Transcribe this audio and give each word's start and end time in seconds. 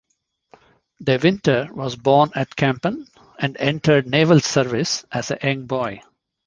De 1.03 1.19
Winter 1.19 1.67
was 1.73 1.95
born 1.95 2.31
at 2.33 2.55
Kampen, 2.55 3.05
and 3.37 3.55
entered 3.57 4.07
naval 4.07 4.39
service 4.39 5.05
as 5.11 5.29
a 5.29 5.37
young 5.43 5.67
boy. 5.67 6.01